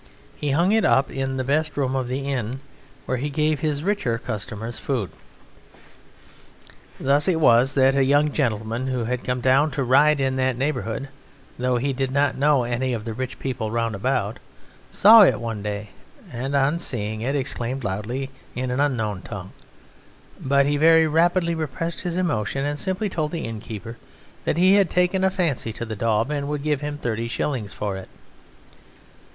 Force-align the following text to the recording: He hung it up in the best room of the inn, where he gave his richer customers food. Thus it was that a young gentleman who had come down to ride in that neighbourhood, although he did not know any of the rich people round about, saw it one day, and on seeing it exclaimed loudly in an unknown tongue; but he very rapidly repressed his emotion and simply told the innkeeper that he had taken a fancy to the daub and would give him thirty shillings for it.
He 0.35 0.49
hung 0.49 0.71
it 0.71 0.83
up 0.83 1.11
in 1.11 1.37
the 1.37 1.43
best 1.43 1.77
room 1.77 1.95
of 1.95 2.07
the 2.07 2.21
inn, 2.21 2.59
where 3.05 3.17
he 3.17 3.29
gave 3.29 3.59
his 3.59 3.83
richer 3.83 4.17
customers 4.17 4.79
food. 4.79 5.11
Thus 6.99 7.27
it 7.27 7.39
was 7.39 7.75
that 7.75 7.95
a 7.95 8.03
young 8.03 8.31
gentleman 8.31 8.87
who 8.87 9.03
had 9.03 9.23
come 9.23 9.41
down 9.41 9.69
to 9.77 9.83
ride 9.83 10.19
in 10.19 10.37
that 10.37 10.57
neighbourhood, 10.57 11.07
although 11.59 11.77
he 11.77 11.93
did 11.93 12.09
not 12.11 12.35
know 12.35 12.63
any 12.63 12.93
of 12.93 13.05
the 13.05 13.13
rich 13.13 13.37
people 13.37 13.69
round 13.69 13.93
about, 13.93 14.39
saw 14.89 15.21
it 15.21 15.39
one 15.39 15.61
day, 15.61 15.91
and 16.31 16.55
on 16.55 16.79
seeing 16.79 17.21
it 17.21 17.35
exclaimed 17.35 17.83
loudly 17.83 18.31
in 18.55 18.71
an 18.71 18.79
unknown 18.79 19.21
tongue; 19.21 19.51
but 20.39 20.65
he 20.65 20.77
very 20.77 21.05
rapidly 21.05 21.53
repressed 21.53 22.01
his 22.01 22.17
emotion 22.17 22.65
and 22.65 22.79
simply 22.79 23.07
told 23.07 23.29
the 23.29 23.45
innkeeper 23.45 23.97
that 24.45 24.57
he 24.57 24.73
had 24.73 24.89
taken 24.89 25.23
a 25.23 25.29
fancy 25.29 25.71
to 25.71 25.85
the 25.85 25.95
daub 25.95 26.31
and 26.31 26.47
would 26.47 26.63
give 26.63 26.81
him 26.81 26.97
thirty 26.97 27.27
shillings 27.27 27.71
for 27.71 27.95
it. 27.97 28.09